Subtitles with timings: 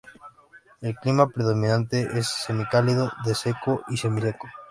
[0.81, 4.47] El clima predominante es semicálido de seco a semiseco.